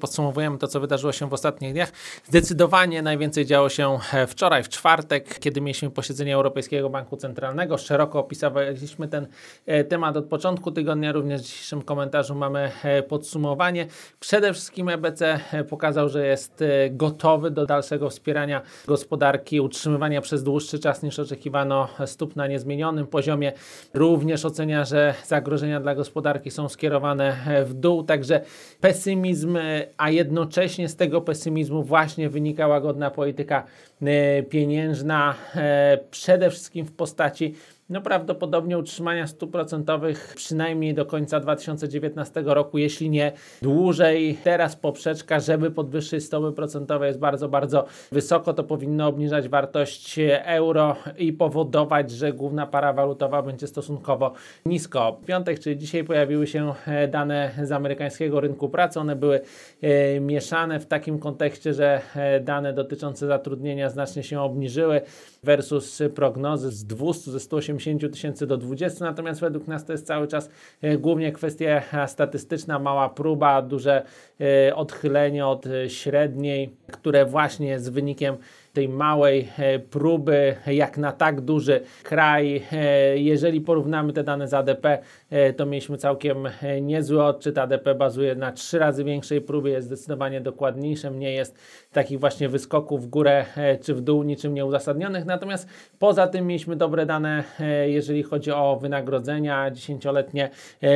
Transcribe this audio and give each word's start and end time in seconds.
Podsumowujemy 0.00 0.58
to, 0.58 0.68
co 0.68 0.80
wydarzyło 0.80 1.12
się 1.12 1.28
w 1.28 1.32
ostatnich 1.32 1.72
dniach. 1.72 1.92
Zdecydowanie 2.24 3.02
najwięcej 3.02 3.46
działo 3.46 3.68
się 3.68 3.98
e, 4.12 4.26
wczoraj, 4.26 4.62
w 4.62 4.68
czwartek, 4.68 5.38
kiedy 5.38 5.60
mieliśmy 5.60 5.90
posiedzenie 5.90 6.34
Europejskiego 6.34 6.90
Banku 6.90 7.16
Centralnego. 7.16 7.78
Szeroko 7.78 8.18
opisaliśmy 8.18 9.08
ten 9.08 9.26
e, 9.66 9.84
temat 9.84 10.16
od 10.16 10.24
początku 10.24 10.72
tygodnia. 10.72 11.12
Również 11.12 11.40
w 11.40 11.44
dzisiejszym 11.44 11.82
komentarzu 11.82 12.34
mamy 12.34 12.70
e, 12.84 13.02
podsumowanie. 13.02 13.86
Przede 14.20 14.52
wszystkim 14.52 14.88
EBC 14.88 15.40
pokazał, 15.68 16.08
że 16.08 16.26
jest 16.26 16.64
gotowy 16.90 17.50
do 17.50 17.66
dalszego 17.66 18.10
wspierania 18.10 18.62
gospodarki, 18.86 19.60
utrzymywania 19.60 20.20
przez 20.20 20.42
dłuższy 20.42 20.78
czas 20.78 21.02
niż 21.02 21.18
oczekiwano 21.18 21.88
stóp 22.06 22.36
na 22.36 22.46
niezmienionym 22.46 23.06
poziomie. 23.06 23.52
Również 23.94 24.44
ocenia, 24.44 24.84
że 24.84 25.14
zagrożenia 25.26 25.80
dla 25.80 25.94
gospodarki 25.94 26.50
są 26.50 26.68
skierowane 26.68 27.36
w 27.64 27.74
dół, 27.74 28.02
także 28.02 28.40
pesymizm 28.80 29.58
a 29.96 30.10
jednocześnie 30.10 30.88
z 30.88 30.96
tego 30.96 31.20
pesymizmu 31.20 31.82
właśnie 31.82 32.28
wynika 32.28 32.66
łagodna 32.66 33.10
polityka 33.10 33.64
e, 34.02 34.42
pieniężna, 34.42 35.34
e, 35.56 35.98
przede 36.10 36.50
wszystkim 36.50 36.86
w 36.86 36.92
postaci 36.92 37.54
no 37.90 38.00
prawdopodobnie 38.00 38.78
utrzymania 38.78 39.26
stóp 39.26 39.52
procentowych 39.52 40.32
przynajmniej 40.36 40.94
do 40.94 41.06
końca 41.06 41.40
2019 41.40 42.42
roku, 42.46 42.78
jeśli 42.78 43.10
nie 43.10 43.32
dłużej. 43.62 44.38
Teraz 44.44 44.76
poprzeczka, 44.76 45.40
żeby 45.40 45.70
podwyższyć 45.70 46.24
stopy 46.24 46.52
procentowe 46.52 47.06
jest 47.06 47.18
bardzo, 47.18 47.48
bardzo 47.48 47.84
wysoko. 48.12 48.54
To 48.54 48.64
powinno 48.64 49.06
obniżać 49.06 49.48
wartość 49.48 50.16
euro 50.44 50.96
i 51.18 51.32
powodować, 51.32 52.10
że 52.10 52.32
główna 52.32 52.66
para 52.66 52.92
walutowa 52.92 53.42
będzie 53.42 53.66
stosunkowo 53.66 54.32
nisko. 54.66 55.18
W 55.22 55.26
piątek, 55.26 55.58
czyli 55.60 55.78
dzisiaj 55.78 56.04
pojawiły 56.04 56.46
się 56.46 56.74
e, 56.86 57.08
dane 57.08 57.50
z 57.62 57.72
amerykańskiego 57.72 58.40
rynku 58.40 58.68
pracy. 58.68 59.00
One 59.00 59.16
były 59.16 59.40
mieszane 60.20 60.80
w 60.80 60.86
takim 60.86 61.18
kontekście, 61.18 61.74
że 61.74 62.00
e, 62.16 62.40
dane 62.40 62.72
dotyczące 62.72 63.26
zatrudnienia 63.26 63.90
znacznie 63.90 64.22
się 64.22 64.40
obniżyły 64.40 65.00
versus 65.42 66.02
prognozy 66.14 66.70
z 66.70 66.84
200 66.84 67.30
ze 67.30 67.40
180 67.40 68.12
tysięcy 68.12 68.46
do 68.46 68.56
20, 68.56 69.04
natomiast 69.04 69.40
według 69.40 69.68
nas 69.68 69.84
to 69.84 69.92
jest 69.92 70.06
cały 70.06 70.28
czas 70.28 70.50
e, 70.82 70.98
głównie 70.98 71.32
kwestia 71.32 71.82
statystyczna, 72.06 72.78
mała 72.78 73.08
próba, 73.08 73.62
duże 73.62 74.02
e, 74.40 74.76
odchylenie 74.76 75.46
od 75.46 75.64
średniej, 75.88 76.70
które 76.92 77.24
właśnie 77.24 77.68
jest 77.68 77.92
wynikiem 77.92 78.36
tej 78.78 78.88
małej 78.88 79.48
e, 79.58 79.78
próby, 79.78 80.54
jak 80.66 80.98
na 80.98 81.12
tak 81.12 81.40
duży 81.40 81.80
kraj. 82.02 82.62
E, 82.72 83.18
jeżeli 83.18 83.60
porównamy 83.60 84.12
te 84.12 84.24
dane 84.24 84.48
z 84.48 84.54
ADP, 84.54 84.98
e, 85.30 85.52
to 85.52 85.66
mieliśmy 85.66 85.96
całkiem 85.96 86.48
niezły 86.82 87.24
odczyt. 87.24 87.58
ADP 87.58 87.94
bazuje 87.94 88.34
na 88.34 88.52
trzy 88.52 88.78
razy 88.78 89.04
większej 89.04 89.40
próbie, 89.40 89.72
jest 89.72 89.86
zdecydowanie 89.86 90.40
dokładniejszym, 90.40 91.18
nie 91.18 91.32
jest 91.32 91.58
takich 91.92 92.20
właśnie 92.20 92.48
wyskoków 92.48 93.04
w 93.04 93.08
górę 93.08 93.44
czy 93.82 93.94
w 93.94 94.00
dół, 94.00 94.22
niczym 94.22 94.54
nieuzasadnionych. 94.54 95.24
Natomiast 95.24 95.68
poza 95.98 96.26
tym 96.26 96.46
mieliśmy 96.46 96.76
dobre 96.76 97.06
dane, 97.06 97.44
jeżeli 97.86 98.22
chodzi 98.22 98.50
o 98.52 98.78
wynagrodzenia, 98.82 99.70
dziesięcioletnie 99.70 100.50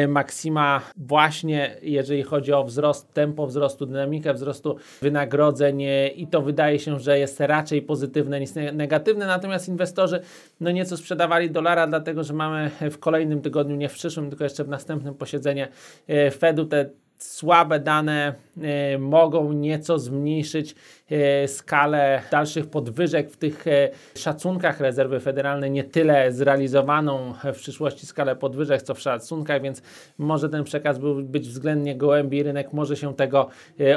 maksima, 0.08 0.80
właśnie 0.96 1.76
jeżeli 1.82 2.22
chodzi 2.22 2.52
o 2.52 2.64
wzrost, 2.64 3.14
tempo 3.14 3.46
wzrostu, 3.46 3.86
dynamikę 3.86 4.34
wzrostu 4.34 4.76
wynagrodzeń 5.00 5.82
i 6.16 6.26
to 6.30 6.42
wydaje 6.42 6.78
się, 6.78 7.00
że 7.00 7.18
jest 7.18 7.40
raczej 7.40 7.71
raczej 7.72 7.82
pozytywne 7.82 8.40
niż 8.40 8.50
negatywne, 8.72 9.26
natomiast 9.26 9.68
inwestorzy 9.68 10.20
no 10.60 10.70
nieco 10.70 10.96
sprzedawali 10.96 11.50
dolara, 11.50 11.86
dlatego 11.86 12.24
że 12.24 12.32
mamy 12.32 12.70
w 12.90 12.98
kolejnym 12.98 13.40
tygodniu, 13.40 13.76
nie 13.76 13.88
w 13.88 13.92
przyszłym, 13.92 14.28
tylko 14.28 14.44
jeszcze 14.44 14.64
w 14.64 14.68
następnym 14.68 15.14
posiedzenie 15.14 15.68
e, 16.08 16.30
Fedu. 16.30 16.64
Te 16.64 16.90
słabe 17.22 17.80
dane 17.80 18.34
e, 18.62 18.98
mogą 18.98 19.52
nieco 19.52 19.98
zmniejszyć 19.98 20.74
e, 21.10 21.48
skalę 21.48 22.22
dalszych 22.30 22.70
podwyżek 22.70 23.30
w 23.30 23.36
tych 23.36 23.66
e, 23.66 23.90
szacunkach. 24.14 24.80
Rezerwy 24.80 25.20
federalnej, 25.20 25.70
nie 25.70 25.84
tyle 25.84 26.32
zrealizowaną 26.32 27.34
w 27.54 27.56
przyszłości 27.56 28.06
skalę 28.06 28.36
podwyżek, 28.36 28.82
co 28.82 28.94
w 28.94 29.00
szacunkach, 29.00 29.62
więc 29.62 29.82
może 30.18 30.48
ten 30.48 30.64
przekaz 30.64 30.98
był, 30.98 31.22
być 31.22 31.48
względnie 31.48 31.96
gołębi, 31.96 32.42
rynek 32.42 32.72
może 32.72 32.96
się 32.96 33.14
tego 33.14 33.48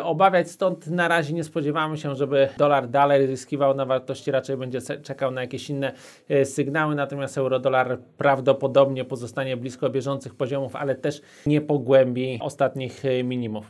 obawiać, 0.03 0.51
stąd 0.51 0.87
na 0.87 1.07
razie 1.07 1.33
nie 1.33 1.43
spodziewamy 1.43 1.97
się, 1.97 2.15
żeby 2.15 2.49
dolar 2.57 2.89
dalej 2.89 3.27
zyskiwał 3.27 3.75
na 3.75 3.85
wartości, 3.85 4.31
raczej 4.31 4.57
będzie 4.57 4.79
czekał 5.03 5.31
na 5.31 5.41
jakieś 5.41 5.69
inne 5.69 5.91
sygnały, 6.43 6.95
natomiast 6.95 7.37
euro-dolar 7.37 7.97
prawdopodobnie 8.17 9.05
pozostanie 9.05 9.57
blisko 9.57 9.89
bieżących 9.89 10.35
poziomów, 10.35 10.75
ale 10.75 10.95
też 10.95 11.21
nie 11.45 11.61
pogłębi 11.61 12.39
ostatnich 12.41 13.03
минимов. 13.23 13.65